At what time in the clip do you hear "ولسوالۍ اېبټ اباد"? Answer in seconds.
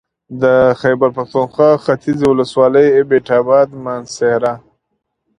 2.29-3.69